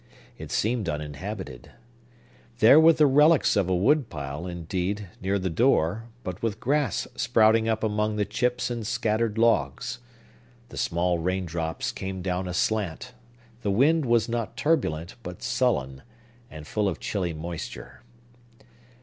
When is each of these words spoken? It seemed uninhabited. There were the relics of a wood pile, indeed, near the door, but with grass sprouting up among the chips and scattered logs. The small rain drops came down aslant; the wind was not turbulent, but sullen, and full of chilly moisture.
It 0.39 0.49
seemed 0.51 0.89
uninhabited. 0.89 1.73
There 2.57 2.79
were 2.79 2.91
the 2.93 3.05
relics 3.05 3.55
of 3.55 3.69
a 3.69 3.75
wood 3.75 4.09
pile, 4.09 4.47
indeed, 4.47 5.07
near 5.21 5.37
the 5.37 5.51
door, 5.51 6.05
but 6.23 6.41
with 6.41 6.59
grass 6.59 7.07
sprouting 7.15 7.69
up 7.69 7.83
among 7.83 8.15
the 8.15 8.25
chips 8.25 8.71
and 8.71 8.87
scattered 8.87 9.37
logs. 9.37 9.99
The 10.69 10.77
small 10.77 11.19
rain 11.19 11.45
drops 11.45 11.91
came 11.91 12.23
down 12.23 12.47
aslant; 12.47 13.13
the 13.61 13.69
wind 13.69 14.05
was 14.05 14.27
not 14.27 14.57
turbulent, 14.57 15.17
but 15.21 15.43
sullen, 15.43 16.01
and 16.49 16.65
full 16.65 16.89
of 16.89 16.99
chilly 16.99 17.33
moisture. 17.33 18.01